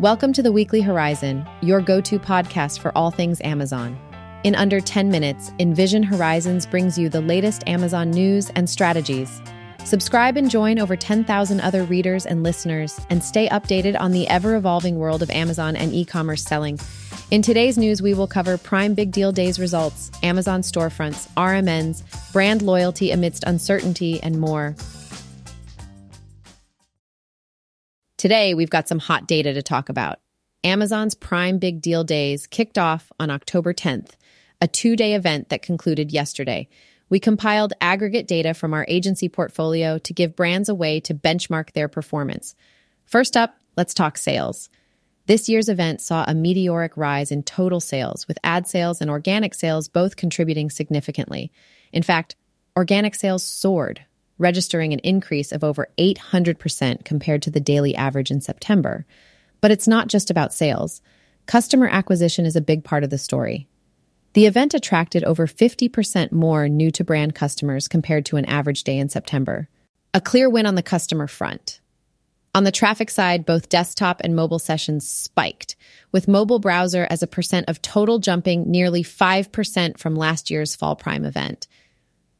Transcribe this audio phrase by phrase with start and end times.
[0.00, 3.98] Welcome to the Weekly Horizon, your go to podcast for all things Amazon.
[4.44, 9.42] In under 10 minutes, Envision Horizons brings you the latest Amazon news and strategies.
[9.84, 14.56] Subscribe and join over 10,000 other readers and listeners, and stay updated on the ever
[14.56, 16.80] evolving world of Amazon and e commerce selling.
[17.30, 22.62] In today's news, we will cover Prime Big Deal Days results, Amazon storefronts, RMNs, brand
[22.62, 24.74] loyalty amidst uncertainty, and more.
[28.20, 30.18] Today, we've got some hot data to talk about.
[30.62, 34.10] Amazon's Prime Big Deal Days kicked off on October 10th,
[34.60, 36.68] a two day event that concluded yesterday.
[37.08, 41.72] We compiled aggregate data from our agency portfolio to give brands a way to benchmark
[41.72, 42.54] their performance.
[43.06, 44.68] First up, let's talk sales.
[45.24, 49.54] This year's event saw a meteoric rise in total sales, with ad sales and organic
[49.54, 51.50] sales both contributing significantly.
[51.90, 52.36] In fact,
[52.76, 54.04] organic sales soared,
[54.40, 59.06] registering an increase of over 800% compared to the daily average in September.
[59.60, 61.02] But it's not just about sales.
[61.46, 63.68] Customer acquisition is a big part of the story.
[64.32, 68.98] The event attracted over 50% more new to brand customers compared to an average day
[68.98, 69.68] in September.
[70.14, 71.80] A clear win on the customer front.
[72.52, 75.76] On the traffic side, both desktop and mobile sessions spiked,
[76.10, 80.96] with mobile browser as a percent of total jumping nearly 5% from last year's Fall
[80.96, 81.68] Prime event.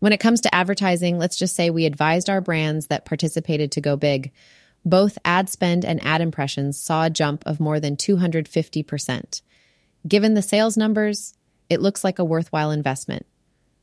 [0.00, 3.80] When it comes to advertising, let's just say we advised our brands that participated to
[3.80, 4.32] go big.
[4.84, 9.42] Both ad spend and ad impressions saw a jump of more than 250%.
[10.06, 11.34] Given the sales numbers,
[11.68, 13.26] it looks like a worthwhile investment.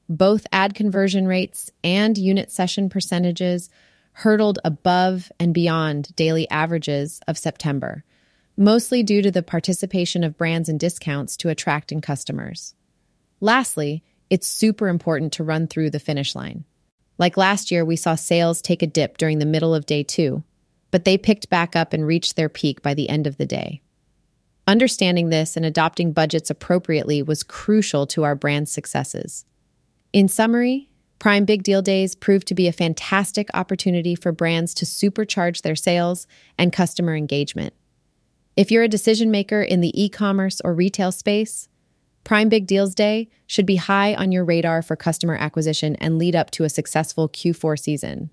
[0.08, 3.69] Both ad conversion rates and unit session percentages
[4.13, 8.05] hurdled above and beyond daily averages of September,
[8.55, 12.75] mostly due to the participation of brands and discounts to attracting customers.
[13.41, 16.66] Lastly, it's super important to run through the finish line.
[17.18, 20.44] Like last year, we saw sales take a dip during the middle of day two,
[20.92, 23.82] but they picked back up and reached their peak by the end of the day.
[24.67, 29.45] Understanding this and adopting budgets appropriately was crucial to our brand's successes.
[30.11, 30.89] In summary,
[31.20, 35.76] Prime Big Deal Days proved to be a fantastic opportunity for brands to supercharge their
[35.76, 37.73] sales and customer engagement.
[38.58, 41.67] If you're a decision maker in the e commerce or retail space,
[42.25, 46.36] Prime Big Deals Day should be high on your radar for customer acquisition and lead
[46.36, 48.31] up to a successful Q4 season.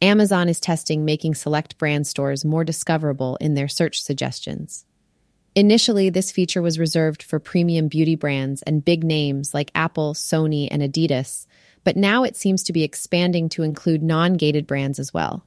[0.00, 4.86] Amazon is testing making select brand stores more discoverable in their search suggestions.
[5.56, 10.68] Initially, this feature was reserved for premium beauty brands and big names like Apple, Sony,
[10.70, 11.46] and Adidas,
[11.82, 15.44] but now it seems to be expanding to include non gated brands as well.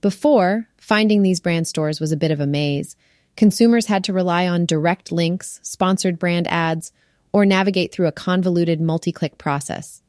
[0.00, 2.96] Before, finding these brand stores was a bit of a maze,
[3.36, 6.90] Consumers had to rely on direct links, sponsored brand ads,
[7.32, 10.02] or navigate through a convoluted multi click process.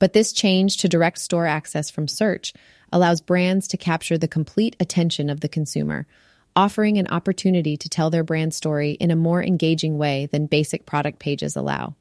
[0.00, 2.52] But this change to direct store access from search
[2.92, 6.08] allows brands to capture the complete attention of the consumer,
[6.56, 10.84] offering an opportunity to tell their brand story in a more engaging way than basic
[10.84, 11.94] product pages allow.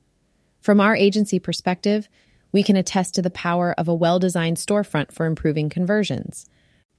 [0.61, 2.09] From our agency perspective,
[2.51, 6.47] we can attest to the power of a well designed storefront for improving conversions.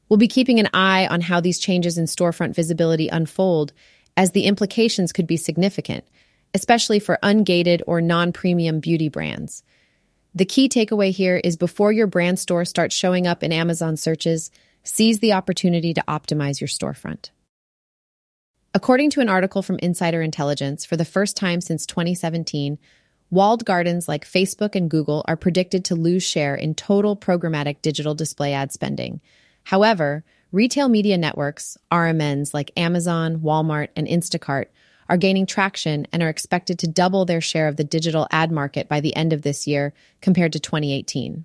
[0.08, 3.72] We'll be keeping an eye on how these changes in storefront visibility unfold,
[4.16, 6.04] as the implications could be significant,
[6.54, 9.62] especially for ungated or non premium beauty brands.
[10.34, 14.50] The key takeaway here is before your brand store starts showing up in Amazon searches,
[14.82, 17.30] seize the opportunity to optimize your storefront.
[18.74, 22.78] According to an article from Insider Intelligence, for the first time since 2017,
[23.30, 28.14] walled gardens like Facebook and Google are predicted to lose share in total programmatic digital
[28.14, 29.20] display ad spending
[29.64, 34.66] However, retail media networks, RMNs like Amazon, Walmart, and Instacart,
[35.08, 38.88] are gaining traction and are expected to double their share of the digital ad market
[38.88, 41.44] by the end of this year compared to 2018.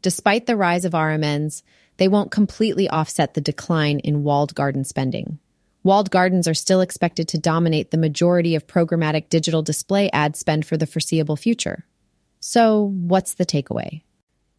[0.00, 1.62] Despite the rise of RMNs,
[1.96, 5.38] they won't completely offset the decline in walled garden spending.
[5.82, 10.66] Walled gardens are still expected to dominate the majority of programmatic digital display ad spend
[10.66, 11.84] for the foreseeable future.
[12.40, 14.02] So, what's the takeaway?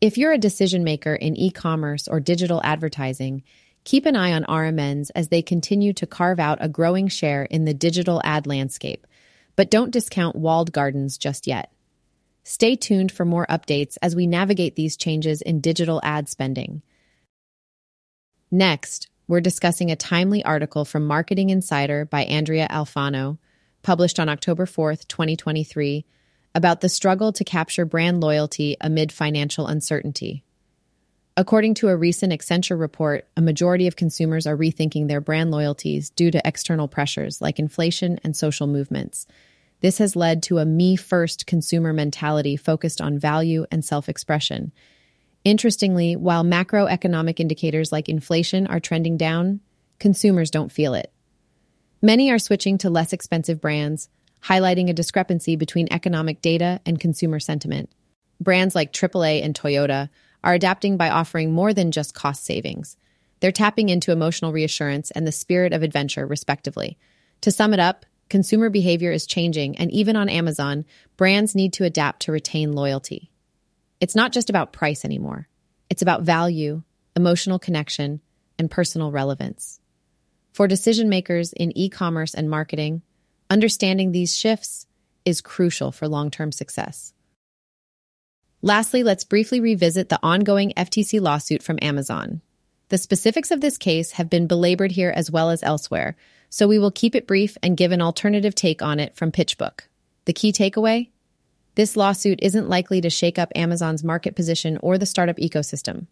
[0.02, 3.44] If you're a decision maker in e commerce or digital advertising,
[3.84, 7.66] keep an eye on RMNs as they continue to carve out a growing share in
[7.66, 9.06] the digital ad landscape,
[9.58, 11.74] but don't discount walled gardens just yet.
[12.46, 16.82] Stay tuned for more updates as we navigate these changes in digital ad spending.
[18.50, 23.38] Next, we're discussing a timely article from Marketing Insider by Andrea Alfano,
[23.84, 26.06] published on October 4th, 2023
[26.56, 30.44] about the struggle to capture brand loyalty amid financial uncertainty.
[31.38, 36.10] According to a recent Accenture report, a majority of consumers are rethinking their brand loyalties
[36.10, 39.26] due to external pressures like inflation and social movements.
[39.82, 44.74] This has led to a me first consumer mentality focused on value and self expression.
[45.46, 49.62] Interestingly, while macroeconomic indicators like inflation are trending down,
[49.98, 51.14] consumers don't feel it.
[52.02, 54.10] Many are switching to less expensive brands,
[54.44, 57.90] highlighting a discrepancy between economic data and consumer sentiment.
[58.40, 60.10] Brands like AAA and Toyota
[60.44, 62.96] are adapting by offering more than just cost savings.
[63.40, 66.98] They're tapping into emotional reassurance and the spirit of adventure, respectively.
[67.42, 70.86] To sum it up, consumer behavior is changing, and even on Amazon,
[71.18, 73.32] brands need to adapt to retain loyalty.
[74.00, 75.48] It's not just about price anymore,
[75.90, 76.84] it's about value,
[77.16, 78.22] emotional connection,
[78.58, 79.80] and personal relevance.
[80.54, 83.02] For decision makers in e commerce and marketing,
[83.50, 84.86] understanding these shifts
[85.26, 87.14] is crucial for long term success.
[88.62, 92.42] Lastly, let's briefly revisit the ongoing FTC lawsuit from Amazon.
[92.90, 96.16] The specifics of this case have been belabored here as well as elsewhere,
[96.50, 99.82] so we will keep it brief and give an alternative take on it from PitchBook.
[100.26, 101.10] The key takeaway?
[101.76, 106.08] This lawsuit isn't likely to shake up Amazon's market position or the startup ecosystem.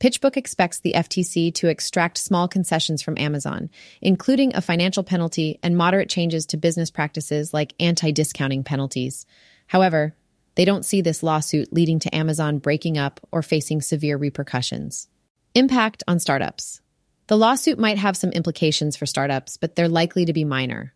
[0.00, 3.68] PitchBook expects the FTC to extract small concessions from Amazon,
[4.00, 9.26] including a financial penalty and moderate changes to business practices like anti discounting penalties.
[9.66, 10.16] However,
[10.54, 15.06] they don't see this lawsuit leading to Amazon breaking up or facing severe repercussions.
[15.54, 16.80] Impact on startups.
[17.26, 20.94] The lawsuit might have some implications for startups, but they're likely to be minor.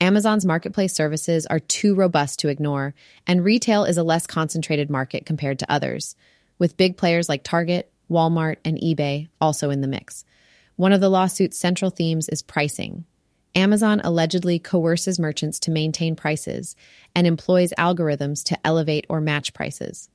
[0.00, 2.94] Amazon's marketplace services are too robust to ignore,
[3.26, 6.16] and retail is a less concentrated market compared to others,
[6.58, 10.24] with big players like Target, Walmart, and eBay also in the mix.
[10.76, 13.04] One of the lawsuit's central themes is pricing.
[13.54, 16.76] Amazon allegedly coerces merchants to maintain prices
[17.14, 20.10] and employs algorithms to elevate or match prices.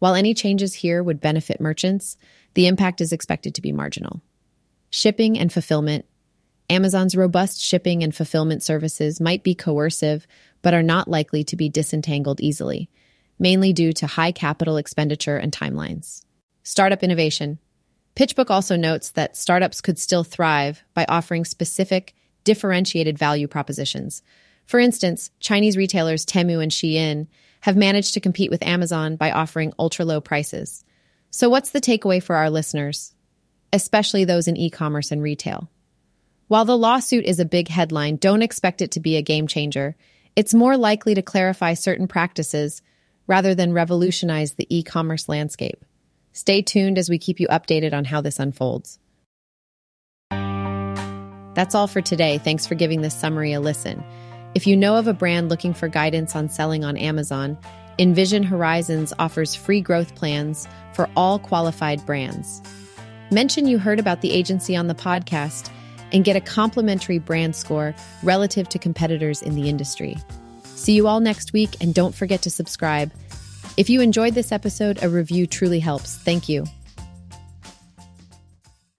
[0.00, 2.16] While any changes here would benefit merchants,
[2.54, 4.22] the impact is expected to be marginal.
[4.90, 6.04] Shipping and fulfillment.
[6.68, 10.26] Amazon's robust shipping and fulfillment services might be coercive,
[10.62, 12.90] but are not likely to be disentangled easily,
[13.38, 16.24] mainly due to high capital expenditure and timelines.
[16.70, 17.58] Startup innovation.
[18.14, 22.14] PitchBook also notes that startups could still thrive by offering specific
[22.44, 24.22] differentiated value propositions.
[24.66, 27.26] For instance, Chinese retailers Temu and Shein
[27.62, 30.84] have managed to compete with Amazon by offering ultra low prices.
[31.32, 33.16] So, what's the takeaway for our listeners,
[33.72, 35.68] especially those in e commerce and retail?
[36.46, 39.96] While the lawsuit is a big headline, don't expect it to be a game changer.
[40.36, 42.80] It's more likely to clarify certain practices
[43.26, 45.84] rather than revolutionize the e commerce landscape.
[46.40, 48.98] Stay tuned as we keep you updated on how this unfolds.
[50.30, 52.38] That's all for today.
[52.38, 54.02] Thanks for giving this summary a listen.
[54.54, 57.58] If you know of a brand looking for guidance on selling on Amazon,
[57.98, 62.62] Envision Horizons offers free growth plans for all qualified brands.
[63.30, 65.70] Mention you heard about the agency on the podcast
[66.10, 70.16] and get a complimentary brand score relative to competitors in the industry.
[70.64, 73.12] See you all next week, and don't forget to subscribe.
[73.76, 76.16] If you enjoyed this episode, a review truly helps.
[76.16, 76.64] Thank you.